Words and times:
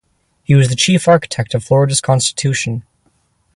He 0.43 0.55
was 0.55 0.69
the 0.69 0.75
chief 0.75 1.07
architect 1.07 1.53
of 1.53 1.63
Florida's 1.63 2.01
Constitution. 2.01 2.81